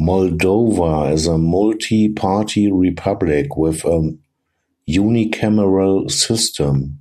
[0.00, 4.16] Moldova is a multi-party republic with a
[4.88, 7.00] unicameral system.